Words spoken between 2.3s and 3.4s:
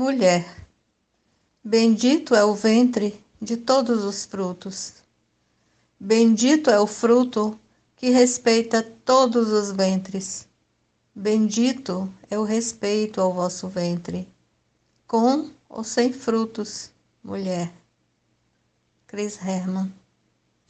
é o ventre